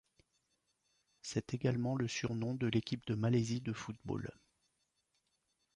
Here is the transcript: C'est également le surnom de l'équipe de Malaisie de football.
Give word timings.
C'est 1.21 1.53
également 1.53 1.95
le 1.95 2.07
surnom 2.07 2.55
de 2.55 2.65
l'équipe 2.65 3.05
de 3.05 3.13
Malaisie 3.13 3.61
de 3.61 3.71
football. 3.71 4.31